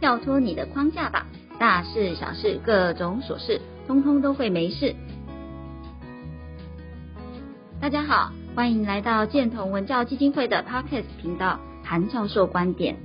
[0.00, 1.26] 跳脱你的框架吧，
[1.58, 4.94] 大事小事各种琐事，通通都会没事。
[7.80, 12.96] 大家好，欢迎来到建同文教基金会的 Podcast 频道，韩教授观点。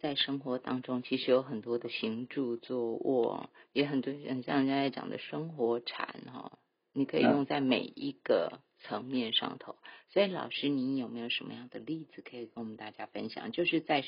[0.00, 6.52] 在生活当中，其实有很多的行住坐卧，也很多人像人家在讲的生活禅哈，
[6.94, 9.76] 你可以用在每一个层面上头。
[10.10, 13.52] 所以老师，你有没有什么样的例子可以跟我们大家分享？
[13.52, 14.04] 就是在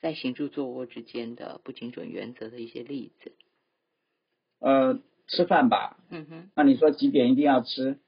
[0.00, 3.32] 在行住坐卧之间的不精准原则的一些例子。
[4.60, 5.98] 呃，吃饭吧。
[6.10, 6.50] 嗯哼。
[6.56, 7.98] 那你说几点一定要吃？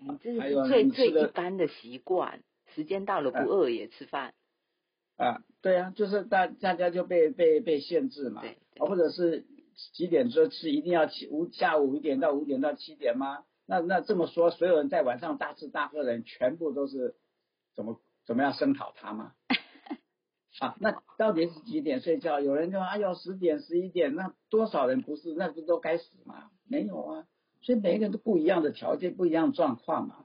[0.00, 2.42] 嗯，这是最最一般的习惯。
[2.74, 4.34] 时间到了不饿也吃饭。
[5.16, 9.44] 啊，对啊，就是大大家就被被被限制嘛，对，对，或者是
[9.94, 13.44] 几点说吃一定要起五下午五点到五点到七点吗？
[13.70, 17.16] 那那这么说，所有人在晚上大吃大喝的人，全部都是
[17.76, 19.34] 怎么怎么样声讨他吗？
[20.58, 22.40] 啊，那到底是几点睡觉？
[22.40, 25.34] 有人就说哎呦十点十一点，那多少人不是？
[25.34, 26.50] 那不都该死吗？
[26.66, 27.26] 没有啊，
[27.60, 30.24] 所以每个人都不一样的条件，不一样状况嘛，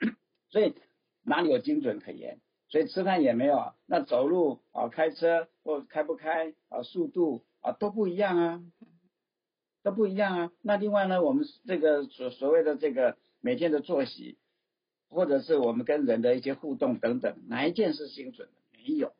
[0.50, 0.74] 所以
[1.22, 2.40] 哪里有精准可言？
[2.68, 8.60] 所以吃饭也没有，那走路啊、开车或开不开啊、速度啊都不一样啊，
[9.84, 10.52] 都不一样啊。
[10.62, 14.36] 那另外呢，我们这个所所谓的这个每天的作息，
[15.08, 18.54] 或者是我们跟人的一些互动等等，哪一件是精准的？
[18.72, 19.12] 没有。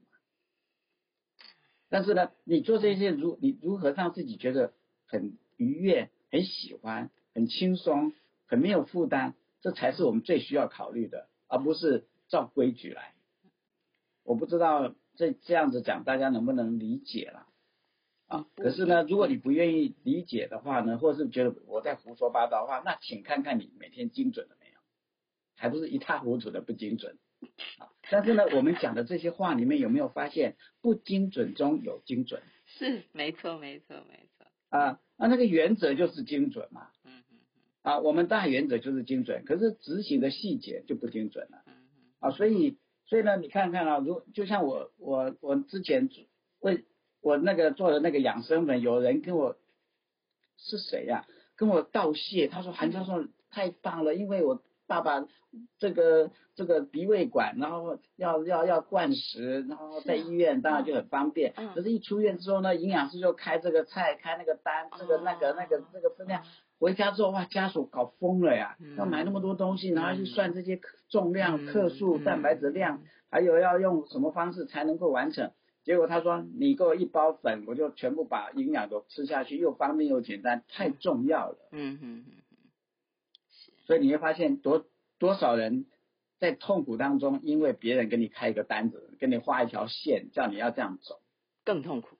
[1.88, 4.72] 但是呢，你做这些如你如何让自己觉得
[5.06, 8.12] 很愉悦、很喜欢、很轻松、
[8.46, 13.14] 很没有负担，这才是我们最需要考虑的，而不是照规矩来。
[14.24, 17.46] 我不知道这这样子讲大家能不能理解了
[18.26, 18.46] 啊？
[18.56, 24.78] 可是呢，如果你不愿意理解的话呢，或者是觉得我在胡说八道的话，那请看看你每天精准了没有，
[25.56, 27.18] 还不是一塌糊涂的不精准
[27.78, 27.92] 啊？
[28.10, 32.42] 但是呢， 我们讲的这些话里面有没有发现不精准中有精准？
[32.66, 35.00] 是，没错，没错，没错啊。
[35.16, 36.88] 那那个原则就是精准嘛。
[37.04, 37.38] 嗯嗯嗯。
[37.82, 41.62] 啊，我们大原则就是精准，可是执行的细节就不精准了。
[41.66, 42.02] 嗯嗯。
[42.20, 42.78] 啊，所以。
[43.06, 46.08] 所以呢，你看看啊，如就像我我我之前
[46.60, 46.86] 为
[47.24, 49.56] 我那个做的那个养生粉，有人跟我
[50.58, 51.28] 是谁呀、啊？
[51.56, 55.26] 跟我道谢，他说韩教授太棒了，因为我爸爸
[55.78, 61.54] 这个这个鼻胃管，然后要要要灌食，然后在医院当然就很方便。
[61.74, 66.42] 可是，一出院之后呢，营养师就开这个菜，开那个单，这个那个那个这个分量。
[66.78, 68.76] 回家之后哇，家属搞疯了呀！
[68.98, 75.52] 要买那么多东西，然后去算这些重量、克数、蛋白质量，还有要用什么方式才能够完成。
[75.84, 82.32] 结果他说：“你给我一包粉，我就全部把营养都吃下去，又方便又简单，太重要了。”嗯嗯嗯。
[83.86, 84.86] 所以你会发现多
[85.18, 85.84] 多少人
[86.38, 91.20] 在痛苦当中，因为别人给你开一个单子，给你画一条线，叫你要这样走，
[91.64, 92.16] 更痛苦。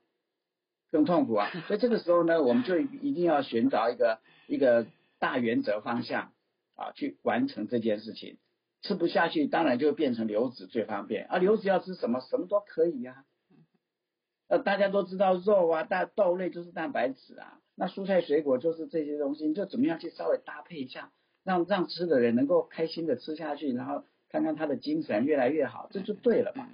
[0.90, 1.50] 更痛苦啊！
[1.66, 4.86] 所以这个时候呢，我们就一定要寻找一个一个
[5.18, 6.32] 大原则方向
[6.76, 8.38] 啊，去完成这件事情。
[8.82, 11.38] 吃不下去，当然就变成流质最方便啊。
[11.38, 12.20] 流质要吃什么？
[12.20, 13.24] 什么都可以呀。
[14.48, 21.12] 呃，大家都知道肉啊、大豆类就是蛋白质啊，那蔬菜水果就是这些东西，你就怎么样去稍微搭配一下，
[21.44, 26.68] 让让吃的人能够开心的吃下去，然后看看他的精神越来越好，这就对了嘛。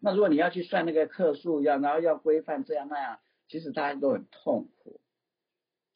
[0.00, 3.18] 那如果你要去算那个克数，要然后要规范这样那样。
[3.48, 5.00] 其实大家都很痛苦，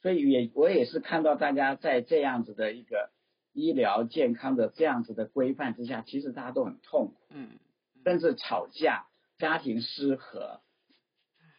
[0.03, 3.11] 所以也我也是看到大家在这样子的一个
[3.53, 7.59] 医疗健康的这样子的规范之下，其实大家都很痛苦，嗯，
[8.05, 10.61] 甚至吵架、家庭失和、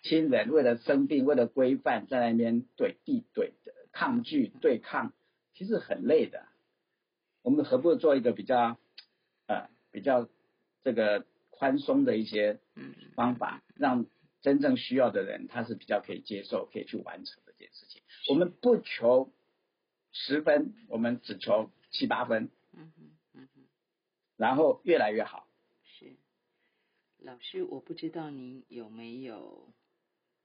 [0.01, 5.13] 亲人为了生病、为了规范在那边怼地怼的抗拒对抗，
[5.53, 6.47] 其实很累的。
[7.41, 8.77] 我们何不做一个比较
[9.47, 10.27] 呃比较
[10.83, 12.59] 这个宽松的一些
[13.15, 14.05] 方法，让。
[14.43, 18.01] 真正需要的人，他是比较可以接受、可以去完成这件事情。
[18.27, 19.31] 我们不求
[20.11, 22.49] 十分，我们只求七八分。
[22.73, 23.61] 嗯哼，嗯哼，
[24.37, 25.47] 然后越来越好。
[25.83, 26.15] 是，
[27.19, 29.71] 老师，我不知道您有没有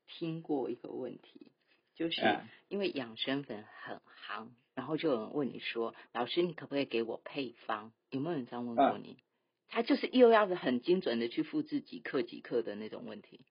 [0.07, 1.53] 听过一个问题，
[1.95, 9.19] 就是因为养生粉很夯，然后就有人问你说：“老师，你可不可以给我配方？”有没有人这样问过你？
[9.69, 13.45] 他就是又要是很精准的去复制几克几克的那种问题。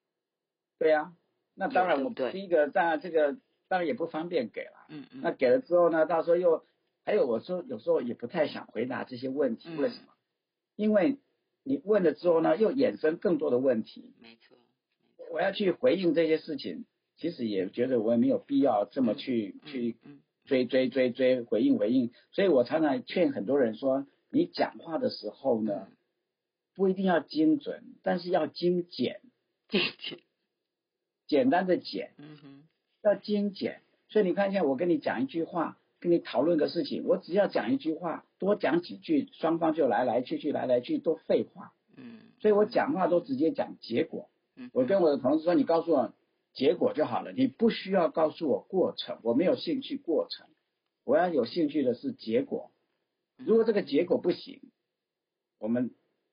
[0.80, 1.14] 对呀、啊，
[1.54, 3.34] 那当然，我第一个当然这个
[3.68, 4.86] 当然也不方便给了。
[4.90, 5.22] 嗯嗯。
[5.22, 6.66] 那给了之后呢，到时候又
[7.04, 10.14] 还有我说有时候也不太想回答这些问题，为什么？
[10.76, 11.20] 因为
[11.64, 14.14] 你问了之后呢，又衍生更多的问题。
[14.22, 14.58] 没错。
[15.32, 16.86] 我要去回应这些事情，
[17.18, 19.98] 其实也觉得我也没有必要这么去去
[20.46, 25.88] 追追追追回应回应，所以我常常劝很多人说，你讲话的时候呢，
[26.76, 29.22] 不一定要精准，但是要精简，
[29.70, 30.20] 精简，
[31.28, 32.64] 简单的简，嗯哼，
[33.04, 33.82] 要精简。
[34.08, 41.74] 所以你看一下，我跟你讲一句话，跟你讨论个事情，我只要讲一句话，多讲几句，双方就来来去去，来来去都废话。
[41.98, 44.30] 嗯，所以我讲话都直接讲结果。
[44.56, 46.14] 嗯，我跟我的同事说，你告诉我
[46.54, 50.48] 结果就好了，你不需要告诉我过程，我没有兴趣过程，
[51.04, 52.72] 我要有兴趣的是结果。
[53.38, 54.62] 如果这个结果不行，
[55.60, 55.92] 我们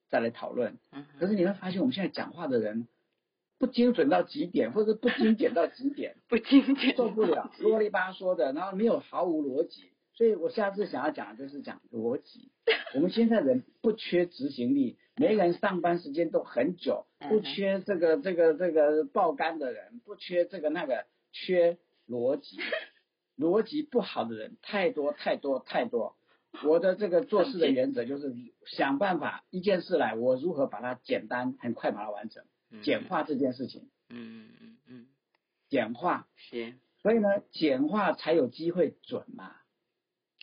[0.09, 0.79] 再来讨论。
[1.19, 2.87] 可是你会发现，我们现在讲话的人
[3.59, 9.91] 不精准到极点，或者不精简到极点， 不精简受不了，啰里吧嗦的，然后没有毫无逻辑。
[10.15, 12.51] 所以我下次想要讲的就是讲逻辑。
[12.95, 21.79] 我们现在人不缺执行力，每个人上班时间都很久，不缺这个这个这个爆肝的人，不缺这个那个，缺
[22.09, 22.59] 逻辑。
[23.39, 26.15] 逻辑不好的人太多太多太多。
[26.65, 28.35] 我的这个做事的原则就是
[28.67, 32.45] 想办法一件事来，我如何把它简单很快把它完成，
[32.83, 33.89] 简化这件事情。
[34.11, 35.07] 嗯嗯嗯，
[35.71, 36.75] 简化是。
[37.01, 39.45] 所以呢，简化才有机会准嘛。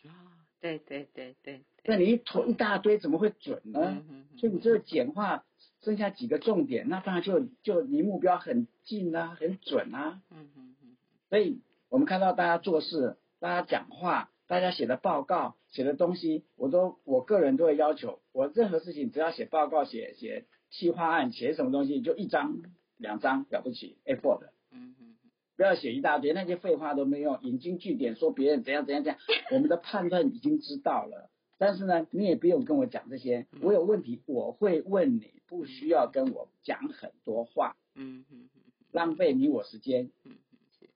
[0.04, 0.12] 啊，
[0.60, 1.62] 对对对对。
[1.86, 4.04] 那你一坨一大堆，怎么会准呢？
[4.40, 5.46] 所以你这个简化，
[5.82, 10.22] 剩下几个重点，那当然就就离目标很近啊，很准啊。
[10.32, 10.98] 嗯嗯嗯。
[11.30, 14.32] 所以我们看到大家做事，大家讲话。
[14.48, 22.58] 大家写的报告、写的东西，我都我个人都会要求，我任何事情只要写报告、写写企划案、写什么东西，就一张、
[22.98, 25.16] 两张了不起，A4 的，嗯嗯，
[25.56, 29.20] 不要写一大堆，那些废话都没用，引经据典说别人怎样怎样怎样，
[29.52, 31.30] 我们的判断已经知道了，
[31.60, 38.62] 但是呢，你也不用跟我讲这些，我有问题我会问你，不需要跟我讲很多话，嗯嗯嗯，
[38.92, 40.90] 浪费你我时间，嗯嗯是，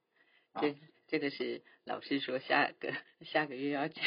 [0.59, 0.75] 这
[1.07, 1.61] 这个是。
[1.85, 2.93] 老师说下个
[3.25, 4.05] 下个月要讲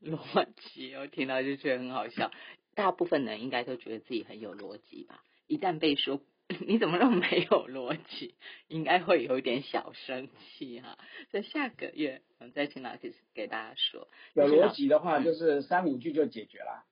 [0.00, 2.30] 逻辑，我听到就觉得很好笑。
[2.76, 5.24] 大部分人应该都觉得自己很有逻辑吧？
[5.48, 6.20] 一旦被说
[6.66, 8.34] 你怎么那么没有逻辑，
[8.68, 10.98] 应该会有一点小生气哈。
[11.30, 16.84] 所以下个月我们再请老师给大家说，有逻辑的话，就是三五句就解决了。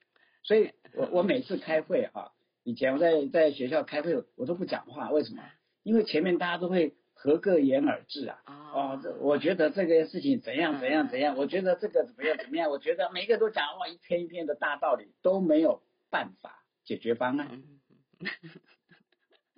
[0.43, 5.43] 所以 我我每次开会哈，以前我在在学校开会，我都不讲话，为什么？
[5.83, 6.95] 因为前面大家都会。
[7.17, 8.43] 合个言而至啊！
[8.75, 15.81] 哦，这我觉得这个事情怎样怎样怎样，我觉得这个怎么样怎么样，我觉得每个都讲哇一篇一篇的大道理，都没有
[16.11, 17.63] 办法解决方案。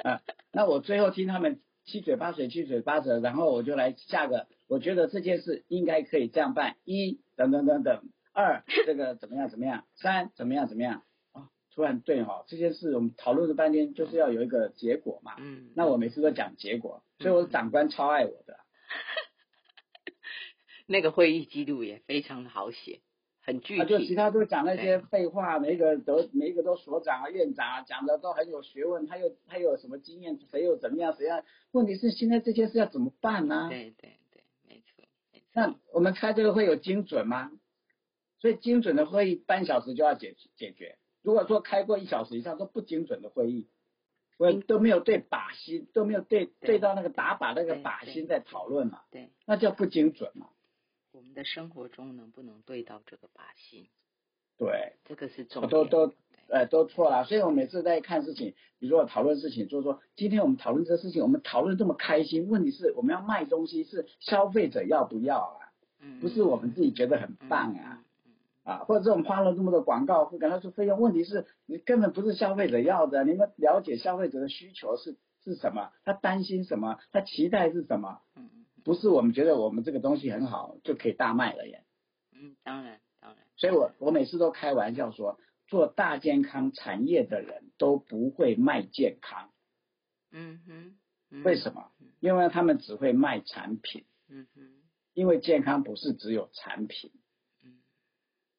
[0.06, 0.22] 啊，
[0.52, 11.02] 那我最后听他们七嘴八舌七嘴八舌，然后我就来下个，我觉得这件事应该可以这样办：一等等等等，二这个怎么样怎么样， 三怎么样怎么样。
[11.74, 15.34] 突然对哈，这件事我们讨论了半天，就是要有一个结果嘛。
[15.38, 15.72] 嗯。
[15.76, 18.58] 那我每次都讲结果，所以我的长官超爱我的。
[20.88, 23.02] 那个会议记录也非常的好写，
[23.46, 23.86] 很具体。
[23.86, 29.06] 就其他都讲那些废话，每一个都每一个都所长啊、院长啊，讲的都很有学问。
[29.06, 30.38] 他又他又有什么经验？
[30.50, 31.14] 谁又怎么样？
[31.16, 31.44] 谁样？
[31.70, 33.68] 问题是现在这件事要怎么办呢？
[33.70, 35.46] 对对对，没错没错。
[35.54, 37.52] 那我们开这个会有精准吗？
[38.38, 40.98] 所以精准的会议半小时就要解解决。
[41.22, 43.68] 如果说开过一小时以上都不精准的会议，
[44.38, 50.50] 我都没有对靶心，都没有对对到那个打靶那个靶心在讨论嘛，对，那叫不精准嘛。
[51.16, 53.88] 我们的生活中能不能对到这个靶心？
[54.58, 55.70] 对，这个是重点。
[55.70, 56.12] 都都
[56.48, 65.72] 呃都错了，所以我每次在看事情，比如说讨论事情，就是说今天我们讨论这个事情，我们讨论这么开心，问题是我们要卖东西，是消费者要不要啊？
[66.00, 68.04] 嗯，不是我们自己觉得很棒啊。
[68.64, 75.92] 啊，或者是我们花了那么多广告费，跟他说费用，问题是你根本不是消费者要的，你们了解消费者的需求是是什么？
[76.04, 76.98] 他担心什么？
[77.10, 78.20] 他期待是什么？
[78.34, 78.50] 嗯，
[78.86, 81.84] 不是我们觉得我们这个东西很好就可以大卖了耶。
[82.30, 83.44] 嗯，当然当然。
[83.56, 89.50] 所以我我每次都开玩笑说，做大健康产业的人都不会卖健康。
[90.30, 91.42] 嗯哼。
[91.42, 91.90] 为什么？
[92.20, 94.04] 因为他们只会卖产品。
[94.28, 94.84] 嗯哼。
[95.14, 97.10] 因为健康不是只有产品。
[97.64, 97.82] 嗯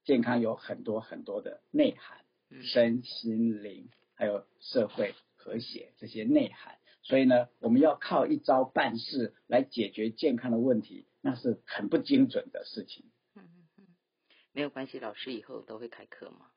[0.03, 2.17] 健康有很多很多的内涵，
[2.63, 6.77] 身心灵还有社会和谐这些内涵，
[7.07, 13.05] 所以呢，我们要靠一招半式来解决健康的问题，那是很不精准的事情。
[13.35, 13.85] 嗯嗯嗯，
[14.51, 16.47] 没有关系，老师以后都会开课嘛，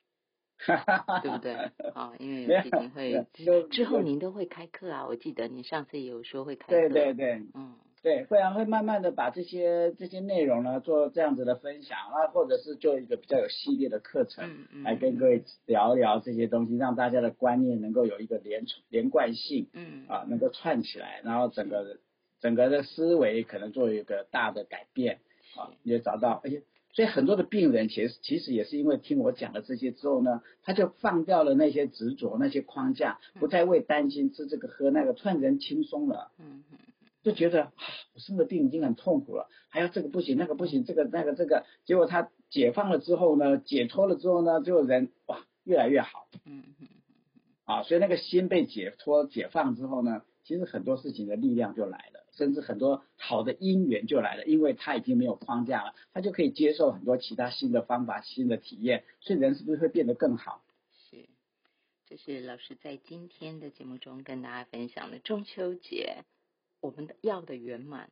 [1.22, 1.52] 对不对？
[1.94, 3.26] 啊，因为有基金会
[3.70, 6.72] 之后您都会开课啊，我记得您上次也有说会开课。
[6.72, 7.78] 对对对，嗯。
[8.02, 21.98] 对，会啊，会慢慢的把这些这些内容呢做这样子的分享那，或者是做一个比较有系列的课程，嗯嗯，来跟各位聊聊这些东西，让大家的观念能够有一个连连贯性，嗯啊，能够串起来，然后整个
[22.40, 25.18] 整个的思维可能做一个大的改变，
[25.54, 26.62] 啊，也找到，而且，
[26.94, 36.30] 所以很多的病人其实其实也是因为听我讲了这些之后呢，他就放掉了那些执着、那些框架，不再为担心吃这个喝那个，突然人轻松了。
[36.38, 36.78] 嗯嗯。
[37.22, 37.72] 就觉得啊，
[38.14, 46.28] 我生的病已经很痛苦了，还要这个不行，那个不行，这个那个这个，结果他解放了之后呢，解脱了之后呢，就人哇越来越好。
[46.44, 46.88] 嗯嗯。
[47.64, 60.64] 啊，所以那个心被解脱、解放之后呢，其实很多事情的力量就来了，甚至很多好的因缘就来了，因为他已经没有框架了，他就可以接受很多其他新的方法、新的体验，所以人是不是会变得更好？
[61.10, 61.28] 是，
[62.08, 66.24] 这是老师在今天的节目中跟大家分享的中秋节。
[66.80, 68.10] 我们的要的圆满，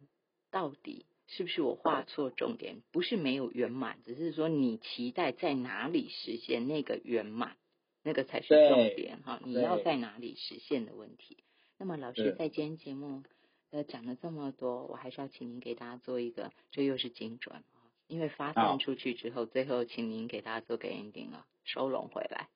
[0.51, 2.83] 到底是不是我画错重点？
[2.93, 7.57] 不是没有圆满，只是说你期待在哪里实现那个圆满，
[8.03, 9.41] 那个才是重点哈。
[9.45, 11.45] 你要在哪里实现的问题。
[11.79, 13.23] 那么老师在今天节目
[13.71, 17.65] 呃讲了这么多，我还是要请您给大家做一个，这又是精准啊，
[18.07, 22.49] 因为发散出去之后，最后请您给大家做个 ending 了，收拢回来。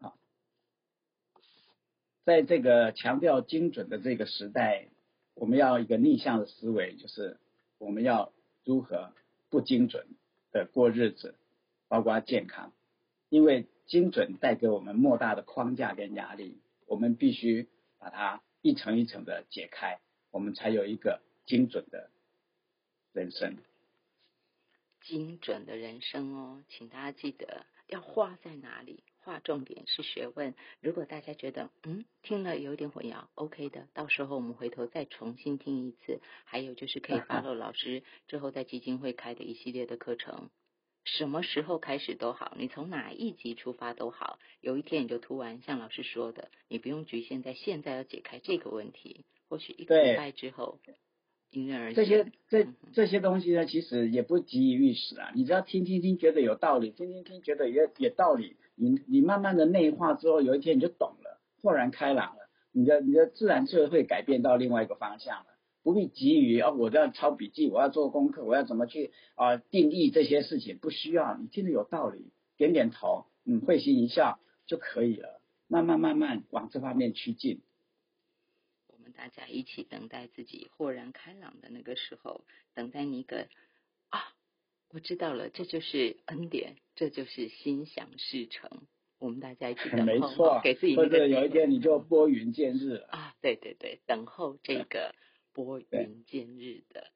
[0.00, 0.16] 好，
[2.24, 4.88] 在这个强调精准的这个时代。
[5.34, 7.38] 我们要一个逆向的思维，就是
[7.78, 8.32] 我们要
[8.64, 9.12] 如何
[9.50, 10.06] 不精准
[10.52, 11.34] 的过日子，
[11.88, 12.72] 包括健康，
[13.28, 20.00] 因为精准带给我们莫大的框架跟压力，我们必须把它一层一层的解开，
[20.30, 22.10] 我们才有一个精准的
[23.12, 23.56] 人生。
[25.02, 29.02] 精准的人生哦，请大家记得要画在哪里。
[29.24, 30.54] 划重点是学问。
[30.80, 36.20] 如果大家觉得嗯听了有点混淆，OK 的，到时候我们回头再重新听一次。
[36.44, 40.50] 还有就是可以 follow 老师之后在基金会开的一系列的课程，
[41.04, 44.38] 什么时候开始都好，你从哪一集出发都好。
[44.60, 50.78] 有一天你就突然像老师说的，你不用局限在现在要解开这个问题，或许一个礼拜之后。
[51.94, 55.30] 这些这这些东西呢，其实也不急于一时啊。
[55.36, 58.56] 你只要听听听，觉得有道理，听听听，觉得也有道理。
[58.74, 62.48] 你你慢慢的内化之后，有一天你就懂了，豁然开朗了。
[62.72, 65.46] 你的你的自然就会改变到另外一个方向了。
[65.82, 70.78] 不必急于哦，我要抄笔记，我要做功课，我要怎么去啊、定义这些事情？
[70.78, 75.40] 不需要，你听得有道理，点点头，嗯，会心一笑就可以了。
[75.68, 77.60] 慢慢慢慢往这方面趋近。
[79.16, 83.46] 大家一起等待自己豁然开朗的那个时候，等待你一个，
[84.94, 88.70] 我知道了，这就是恩典，这就是心想事成。
[89.18, 90.94] 我们大家一起 等候，没错，给自己。
[90.94, 93.34] 或者有一天你就拨云见日啊！
[93.42, 95.12] 对对对，等候这个
[95.52, 97.08] 拨云见日的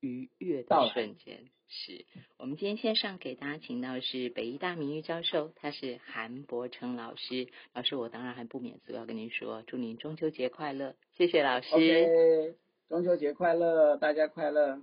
[0.00, 1.46] 愉悦的瞬间。
[1.66, 2.04] 是
[2.36, 7.48] 我们今天线上给大家请到的是北医大名誉教授，他是韩伯成老师。
[7.72, 11.74] 老师，我当然还不免俗要跟您说，祝您中秋节快乐，谢谢老师。
[11.74, 12.54] Okay,
[12.90, 14.82] 中秋节快乐，大家快乐。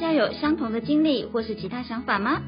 [0.00, 2.40] 家有相同的经历或是其他想法吗？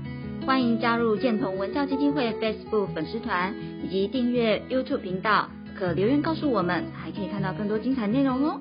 [0.46, 3.54] 欢迎加入建同文教基金会 Facebook 粉丝团
[3.84, 8.58] 以及订阅 YouTube 频道，可留言告诉我们，还可以看到更多精彩内容哦。